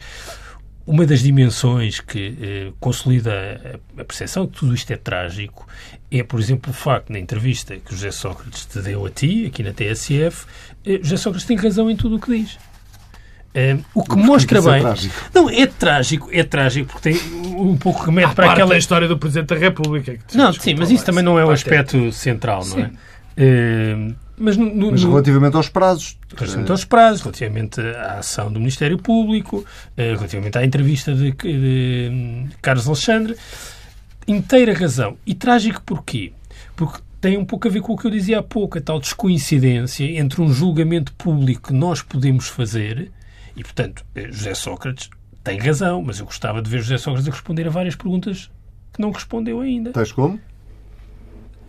[0.89, 2.30] uma das dimensões que
[2.69, 5.67] uh, consolida a, percepção de que tudo isto é trágico
[6.12, 9.62] é, por exemplo, o facto, na entrevista que José Sócrates te deu a ti, aqui
[9.62, 10.47] na TSF, uh,
[10.84, 12.58] eh, José Sócrates tem razão em tudo o que diz.
[13.50, 14.86] Uh, o que mostra é bem.
[14.86, 14.96] É
[15.34, 17.20] não, é trágico, é trágico, porque tem
[17.56, 18.78] um pouco remete para aquela.
[18.78, 20.18] história do Presidente da República.
[20.36, 22.92] não, sim, mas isso também não é o aspecto central, não é?
[23.40, 26.18] Uh, mas, no, mas, relativamente aos prazos.
[26.36, 32.10] Relativamente aos prazos, relativamente à ação do Ministério Público, uh, relativamente à entrevista de, de
[32.12, 33.36] um, Carlos Alexandre,
[34.28, 35.18] inteira razão.
[35.26, 36.32] E trágico porquê?
[36.76, 39.00] Porque tem um pouco a ver com o que eu dizia há pouco, a tal
[39.00, 43.12] descoincidência entre um julgamento público que nós podemos fazer
[43.60, 45.10] e, portanto, José Sócrates
[45.43, 48.50] tem razão, mas eu gostava de ver José Sócrates a responder a várias perguntas
[48.93, 49.91] que não respondeu ainda.
[49.91, 50.39] Tais como?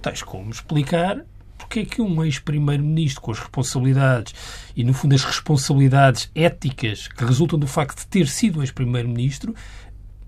[0.00, 1.24] Tais como explicar
[1.58, 4.34] porque é que um ex-primeiro-ministro com as responsabilidades
[4.74, 9.54] e, no fundo, as responsabilidades éticas que resultam do facto de ter sido ex-primeiro-ministro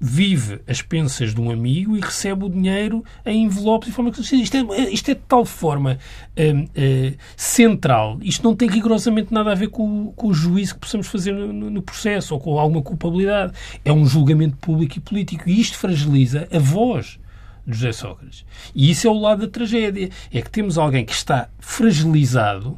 [0.04, 4.20] vive as pensas de um amigo e recebe o dinheiro em envelopes de forma que
[4.20, 5.96] isto é, isto é de tal forma
[6.36, 8.18] uh, uh, central.
[8.20, 11.70] Isto não tem rigorosamente nada a ver com, com o juízo que possamos fazer no,
[11.70, 13.52] no, processo ou com alguma culpabilidade.
[13.84, 17.20] É um julgamento público e político e isto fragiliza a voz
[17.64, 18.44] de José Sócrates.
[18.74, 20.10] E isso é o lado da tragédia.
[20.32, 22.76] É que temos alguém que está fragilizado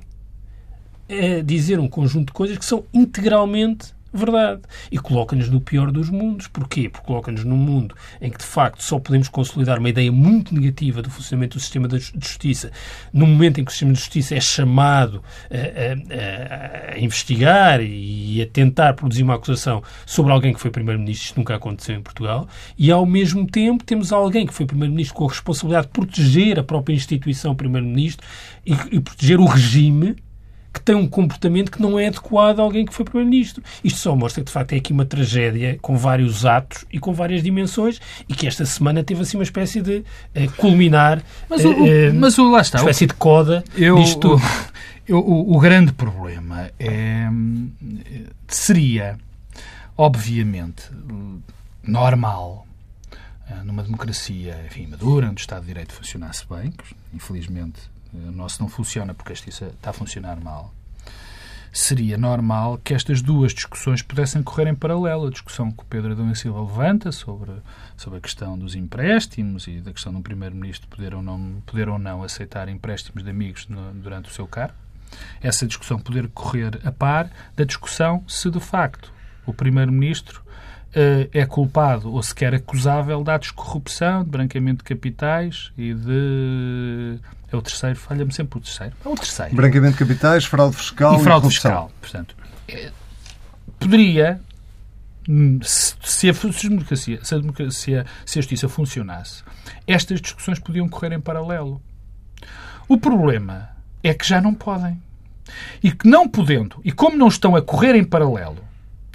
[1.08, 4.62] a dizer um conjunto de coisas que são integralmente verdade.
[4.90, 6.46] E coloca-nos no pior dos mundos.
[6.46, 6.88] Porquê?
[6.88, 11.02] Porque coloca-nos num mundo em que, de facto, só podemos consolidar uma ideia muito negativa
[11.02, 12.70] do funcionamento do sistema de justiça
[13.12, 18.42] no momento em que o sistema de justiça é chamado a, a, a investigar e
[18.42, 21.26] a tentar produzir uma acusação sobre alguém que foi Primeiro-Ministro.
[21.26, 22.48] Isto nunca aconteceu em Portugal.
[22.78, 26.62] E, ao mesmo tempo, temos alguém que foi Primeiro-Ministro com a responsabilidade de proteger a
[26.62, 28.26] própria instituição Primeiro-Ministro
[28.64, 30.16] e, e proteger o regime
[30.74, 33.62] que tem um comportamento que não é adequado a alguém que foi Primeiro-Ministro.
[33.82, 37.12] Isto só mostra que, de facto, é aqui uma tragédia com vários atos e com
[37.12, 41.70] várias dimensões e que esta semana teve assim uma espécie de uh, culminar, mas, o,
[41.70, 44.42] uh, mas o, lá está, uma espécie de coda eu, disto tudo.
[45.08, 47.28] O, o, o grande problema é,
[48.48, 49.16] seria,
[49.96, 50.90] obviamente,
[51.82, 52.66] normal
[53.62, 57.78] numa democracia enfim, madura, onde o Estado de Direito funcionasse bem, que infelizmente
[58.14, 60.72] o nosso não funciona porque a justiça está a funcionar mal,
[61.74, 65.26] seria normal que estas duas discussões pudessem correr em paralelo.
[65.26, 67.50] A discussão que o Pedro Adão e Silva levanta sobre,
[67.96, 71.98] sobre a questão dos empréstimos e da questão um Primeiro-Ministro poder ou, não, poder ou
[71.98, 74.74] não aceitar empréstimos de amigos no, durante o seu cargo.
[75.42, 79.12] Essa discussão poder correr a par da discussão se, de facto,
[79.44, 80.43] o Primeiro-Ministro
[81.32, 87.18] é culpado ou sequer acusável de atos de corrupção, de branqueamento de capitais e de
[87.54, 88.94] é o terceiro, falha-me sempre o terceiro.
[89.04, 89.54] É o terceiro.
[89.54, 91.90] Branqueamento de capitais, fraude fiscal e fraude e fiscal.
[92.00, 92.36] Portanto,
[92.68, 92.90] é,
[93.78, 94.40] poderia,
[95.28, 96.32] hum, se, se, a,
[96.68, 99.44] democracia, se, a democracia, se a justiça funcionasse,
[99.86, 101.80] estas discussões podiam correr em paralelo.
[102.88, 103.70] O problema
[104.02, 105.00] é que já não podem.
[105.82, 108.58] E que não podendo, e como não estão a correr em paralelo,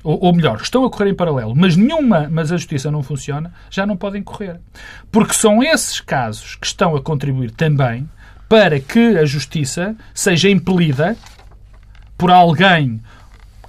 [0.04, 3.54] ou, ou, melhor, estão a correr em paralelo, mas nenhuma, mas a justiça não funciona,
[3.70, 4.60] já não podem correr.
[5.12, 8.10] Porque são esses casos que estão a contribuir também
[8.48, 11.16] para que a justiça seja impelida
[12.18, 13.02] por alguém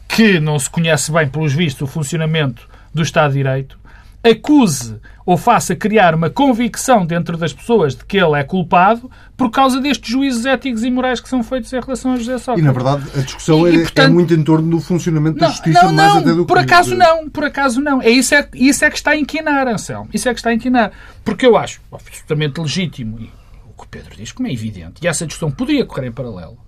[0.08, 3.78] que não se conhece bem, pelos vistos, o funcionamento do Estado de Direito,
[4.22, 9.50] acuse ou faça criar uma convicção dentro das pessoas de que ele é culpado por
[9.50, 12.62] causa destes juízos éticos e morais que são feitos em relação a José Sócrates.
[12.62, 15.46] E, na verdade, a discussão e, é, portanto, é, muito em torno do funcionamento não,
[15.46, 18.02] da justiça, não, mais não, até do por acaso não, por acaso não.
[18.02, 20.10] É isso, é, isso é que está a inquinar, Anselmo.
[20.12, 20.92] Isso é que está a inquinar.
[21.24, 23.30] Porque eu acho absolutamente legítimo, e
[23.68, 26.58] o que o Pedro diz, como é evidente, e essa discussão poderia correr em paralelo,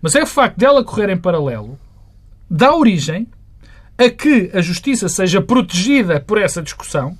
[0.00, 1.78] mas é o facto dela correr em paralelo
[2.50, 3.28] dá origem
[4.00, 7.16] a que a justiça seja protegida por essa discussão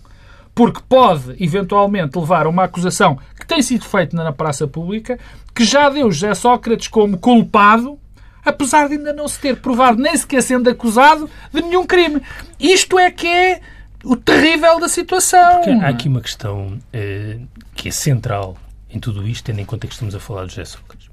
[0.55, 5.19] porque pode eventualmente levar a uma acusação que tem sido feita na praça pública,
[5.55, 7.99] que já deu José Sócrates como culpado,
[8.45, 12.21] apesar de ainda não se ter provado, nem sequer sendo acusado, de nenhum crime.
[12.59, 13.61] Isto é que é
[14.05, 15.63] o terrível da situação.
[15.63, 17.39] Porque há aqui uma questão eh,
[17.75, 18.57] que é central
[18.89, 21.11] em tudo isto, tendo em conta que estamos a falar de José Sócrates.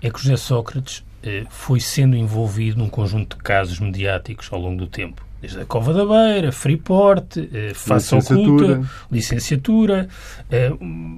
[0.00, 1.02] É que José Sócrates
[1.50, 5.92] foi sendo envolvido num conjunto de casos mediáticos ao longo do tempo desde a Cova
[5.92, 10.08] da Beira, Freeport, eh, Face Oculta, licenciatura.
[10.50, 10.72] Eh,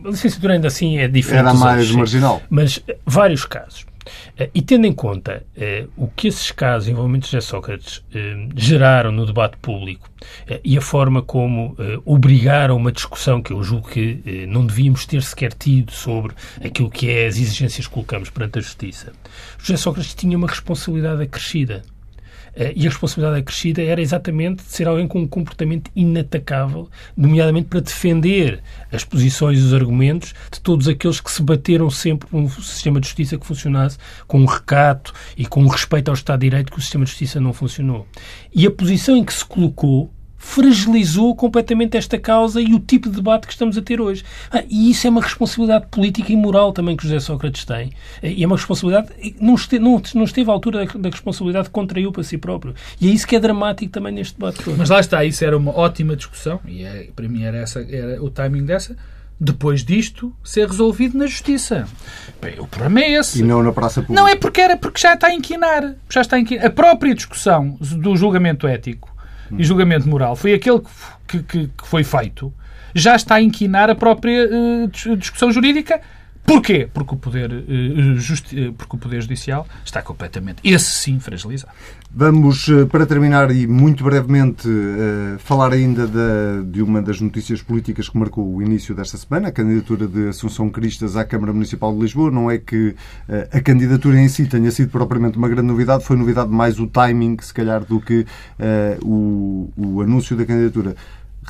[0.05, 1.41] a licenciatura ainda assim é diferente.
[1.41, 2.43] Era mais outros, marginal.
[2.51, 3.87] Mas eh, vários casos.
[4.37, 9.13] Eh, e tendo em conta eh, o que esses casos envolvendo José Sócrates eh, geraram
[9.13, 10.09] no debate público
[10.63, 15.55] e a forma como obrigaram uma discussão que eu julgo que não devíamos ter sequer
[15.55, 19.13] tido sobre aquilo que é as exigências que colocamos perante a justiça,
[19.59, 21.83] José Sócrates tinha uma responsabilidade acrescida.
[21.83, 22.00] eh,
[22.57, 27.81] e a responsabilidade acrescida era exatamente de ser alguém com um comportamento inatacável, nomeadamente para
[27.81, 32.49] defender as posições e os argumentos de todos aqueles que se bateram sempre por um
[32.49, 36.51] sistema de justiça que funcionasse com um recato e com um respeito ao Estado de
[36.51, 38.07] Direito que o sistema de justiça não funcionou.
[38.55, 43.17] E a posição em que se colocou fragilizou completamente esta causa e o tipo de
[43.17, 44.25] debate que estamos a ter hoje.
[44.51, 47.93] Ah, e isso é uma responsabilidade política e moral também que José Sócrates tem.
[48.23, 51.73] E é uma responsabilidade não esteve, não, não esteve à altura da, da responsabilidade que
[51.73, 52.75] contraiu para si próprio.
[52.99, 54.79] E é isso que é dramático também neste debate todo.
[54.79, 58.23] Mas lá está, isso era uma ótima discussão e é, para mim era, essa, era
[58.25, 58.97] o timing dessa
[59.39, 61.87] depois disto ser resolvido na justiça.
[62.43, 63.41] Bem, o problema é esse.
[63.41, 64.21] E não na praça pública.
[64.21, 65.95] Não é porque era porque já está a inquinar.
[66.11, 66.67] Já está a inquinar.
[66.67, 69.10] A própria discussão do julgamento ético
[69.59, 70.81] e julgamento moral foi aquele
[71.27, 72.53] que, que, que foi feito,
[72.95, 76.01] já está a inquinar a própria uh, discussão jurídica.
[76.51, 76.89] Porquê?
[76.93, 81.73] Porque o, poder, uh, justi porque o Poder Judicial está completamente, esse sim, fragilizado.
[82.13, 84.69] Vamos, para terminar e muito brevemente,
[85.39, 89.53] falar ainda da, de uma das notícias políticas que marcou o início desta semana, a
[89.53, 92.33] candidatura de Assunção Cristas à Câmara Municipal de Lisboa.
[92.33, 92.97] Não é que
[93.53, 97.37] a candidatura em si tenha sido propriamente uma grande novidade, foi novidade mais o timing,
[97.41, 98.27] se calhar, do que
[99.05, 100.97] o anúncio da candidatura.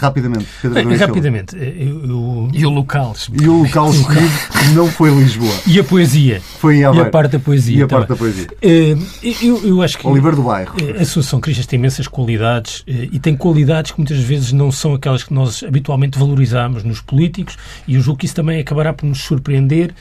[0.01, 1.57] Rapidamente, Pedro Bem, Rapidamente.
[1.57, 2.51] Eu, eu...
[2.55, 3.15] E o local.
[3.39, 4.33] E o local escolhido
[4.75, 5.53] não foi Lisboa.
[5.67, 6.41] E a poesia.
[6.59, 7.07] Foi em Aveiro.
[7.07, 7.79] E a parte da poesia.
[7.79, 8.47] E a parte da poesia.
[8.63, 8.97] Eh,
[9.43, 10.07] eu, eu acho que...
[10.07, 10.75] Oliver do Bairro.
[10.81, 14.73] Eh, a Associação Cristas tem imensas qualidades eh, e tem qualidades que muitas vezes não
[14.73, 18.95] são aquelas que nós habitualmente valorizamos nos políticos e eu julgo que isso também acabará
[18.95, 19.95] por nos surpreender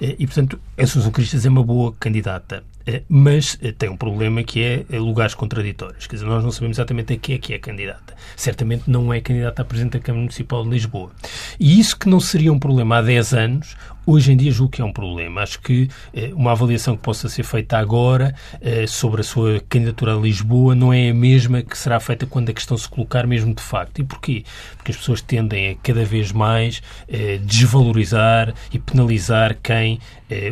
[0.00, 2.64] e, portanto, a Associação Cristas é uma boa candidata.
[2.86, 6.06] Eh, mas eh, tem um problema que é eh, lugares contraditórios.
[6.06, 8.14] Quer dizer, nós não sabemos exatamente a que é que é candidata.
[8.36, 11.10] Certamente não é candidata a Presidente da Câmara Municipal de Lisboa.
[11.58, 14.82] E isso que não seria um problema há 10 anos, hoje em dia julgo que
[14.82, 15.42] é um problema.
[15.42, 20.14] Acho que eh, uma avaliação que possa ser feita agora eh, sobre a sua candidatura
[20.14, 23.54] a Lisboa não é a mesma que será feita quando a questão se colocar mesmo
[23.54, 24.00] de facto.
[24.00, 24.44] E porquê?
[24.76, 30.00] Porque as pessoas tendem a cada vez mais eh, desvalorizar e penalizar quem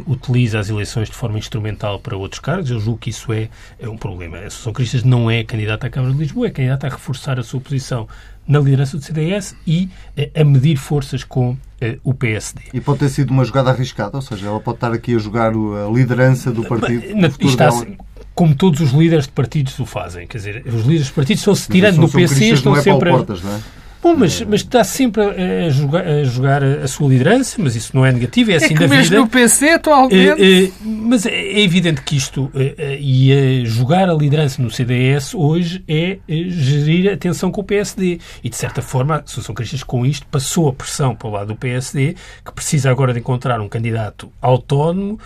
[0.07, 2.71] utiliza as eleições de forma instrumental para outros cargos.
[2.71, 4.37] Eu julgo que isso é, é um problema.
[4.37, 7.43] A Associação Cristas não é candidata à Câmara de Lisboa, é candidata a reforçar a
[7.43, 8.07] sua posição
[8.47, 9.89] na liderança do CDS e
[10.35, 11.57] a medir forças com
[12.03, 12.63] o PSD.
[12.75, 15.53] E pode ter sido uma jogada arriscada, ou seja, ela pode estar aqui a jogar
[15.53, 17.03] a liderança do partido.
[17.41, 17.97] está, assim,
[18.35, 20.27] como todos os líderes de partidos o fazem.
[20.27, 23.11] Quer dizer, os líderes de partidos estão-se tirando no PC, estão sempre.
[23.11, 23.61] Portas, não é?
[24.03, 28.05] Bom, mas, mas está sempre a jogar, a jogar, a sua liderança, mas isso não
[28.05, 29.19] é negativo, é, é assim da vida.
[29.19, 30.43] no PC atualmente.
[30.43, 35.85] É, é, mas é evidente que isto, é, e jogar a liderança no CDS hoje
[35.87, 38.19] é gerir a tensão com o PSD.
[38.43, 41.49] E, de certa forma, a Associação Cristas com isto passou a pressão para o lado
[41.49, 45.19] do PSD, que precisa agora de encontrar um candidato autónomo,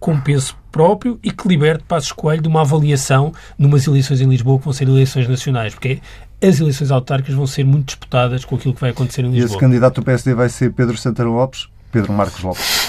[0.00, 4.58] com peso próprio e que liberte Passos Coelho de uma avaliação numas eleições em Lisboa
[4.58, 6.00] que vão ser eleições nacionais, porque
[6.42, 9.42] as eleições autárquicas vão ser muito disputadas com aquilo que vai acontecer em Lisboa.
[9.42, 11.68] E esse candidato do PSD vai ser Pedro Santana Lopes?
[11.90, 12.88] Pedro Marcos Lopes.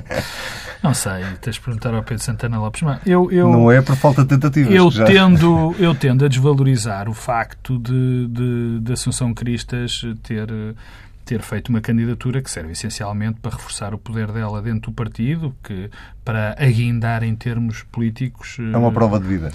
[0.82, 2.82] Não sei, tens de perguntar ao Pedro Santana Lopes.
[2.82, 4.70] Mas eu, eu, não é por falta de tentativas.
[4.70, 5.06] Eu, já...
[5.06, 10.46] tendo, eu tendo a desvalorizar o facto de, de, de Assunção Cristas ter
[11.24, 15.54] ter feito uma candidatura que serve essencialmente para reforçar o poder dela dentro do partido,
[15.62, 15.90] que
[16.24, 18.58] para aguindar em termos políticos.
[18.58, 19.52] É uma prova de vida.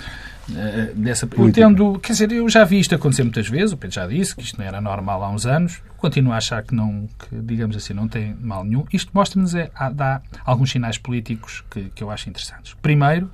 [0.50, 3.96] Uh, dessa, eu tendo, quer dizer, eu já vi isto acontecer muitas vezes, o Pedro
[3.96, 7.08] já disse que isto não era normal há uns anos, continuo a achar que não,
[7.20, 8.84] que, digamos assim, não tem mal nenhum.
[8.92, 12.76] Isto mostra-nos, é, dá alguns sinais políticos que, que eu acho interessantes.
[12.82, 13.30] Primeiro,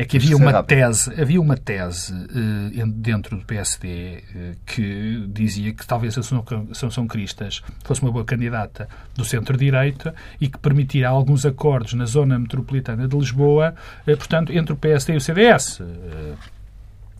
[0.00, 5.74] é que havia uma tese, havia uma tese uh, dentro do PSD uh, que dizia
[5.74, 6.22] que talvez a
[6.70, 12.38] Assunção Cristas fosse uma boa candidata do centro-direita e que permitia alguns acordos na zona
[12.38, 13.74] metropolitana de Lisboa,
[14.08, 15.82] uh, portanto, entre o PSD e o CDS.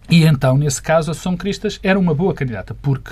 [0.08, 3.10] e então, nesse caso, a Assunção Cristas era uma boa candidata, porque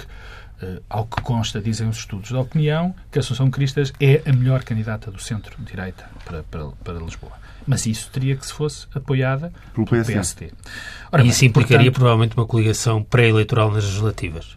[0.61, 4.33] Uh, ao que consta, dizem os estudos da opinião, que a Assunção Cristas é a
[4.33, 7.33] melhor candidata do centro-direita para, para, para Lisboa.
[7.65, 10.13] Mas isso teria que se fosse apoiada pelo PSD.
[10.15, 10.51] PSD.
[11.13, 14.57] Ora, e isso implicaria portanto, provavelmente uma coligação pré-eleitoral nas legislativas.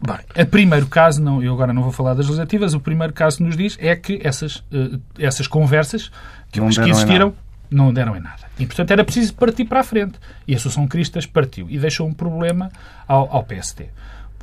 [0.00, 3.36] Bem, o primeiro caso, não, eu agora não vou falar das legislativas, o primeiro caso
[3.36, 6.10] que nos diz é que essas, uh, essas conversas
[6.50, 7.34] que, que existiram
[7.70, 8.42] não deram em nada.
[8.58, 10.18] E, portanto, era preciso partir para a frente.
[10.46, 12.70] E a Associação Cristas partiu e deixou um problema
[13.08, 13.86] ao, ao PSD.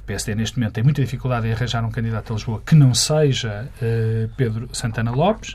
[0.09, 3.69] PSD, neste momento, tem muita dificuldade em arranjar um candidato a Lisboa que não seja
[3.79, 5.53] uh, Pedro Santana Lopes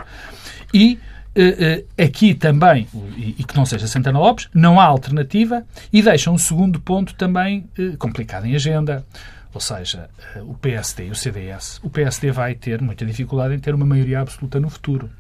[0.72, 0.98] e
[1.36, 2.86] eh, aqui também,
[3.16, 7.68] e que não seja Santana Lopes, não há alternativa e deixa um segundo ponto também
[7.98, 9.04] complicado em agenda.
[9.52, 10.08] Ou seja,
[10.42, 11.80] o PSD e o CDS.
[11.82, 15.10] O PSD vai ter muita dificuldade em ter uma maioria absoluta no futuro.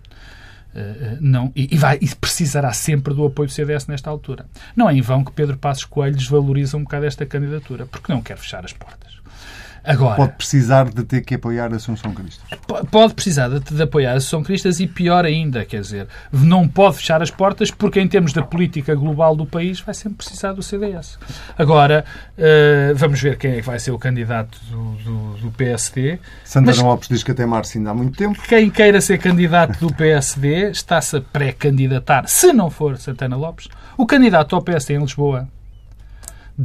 [1.20, 4.46] Não, e, vai, e precisará sempre do apoio do CDS nesta altura.
[4.74, 8.20] Não é em vão que Pedro Passos Coelho desvaloriza um bocado esta candidatura, porque não
[8.20, 9.14] quer fechar as portas.
[9.84, 12.58] Agora, pode precisar de ter que apoiar a Assunção Cristas.
[12.90, 16.96] Pode precisar de, de, apoiar a Assunção Cristas e pior ainda, quer dizer, não pode
[16.96, 20.62] fechar as portas porque em termos da política global do país vai sempre precisar do
[20.62, 21.18] CDS.
[21.58, 22.04] Agora,
[22.38, 26.18] uh, vamos ver quem é que vai ser o candidato do, do, do PSD.
[26.44, 28.40] Santana Lopes diz que até março ainda há muito tempo.
[28.48, 33.68] Quem queira ser candidato do PSD está-se a pré-candidatar, se não for Santana Lopes.
[33.98, 35.46] O candidato ao PSD em Lisboa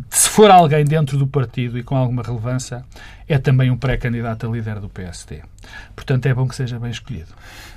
[0.10, 2.84] se for alguém dentro do partido e com alguma relevância,
[3.28, 5.42] é também um pré-candidato a líder do PSD.
[5.96, 7.30] Portanto, é bom que seja bem escolhido.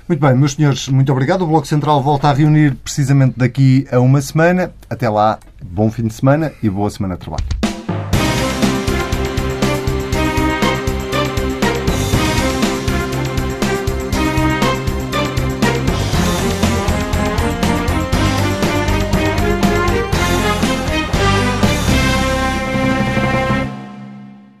[0.07, 1.41] Muito bem, meus senhores, muito obrigado.
[1.43, 4.71] O Bloco Central volta a reunir precisamente daqui a uma semana.
[4.89, 7.72] Até lá, bom fim de semana e boa semana de trabalho.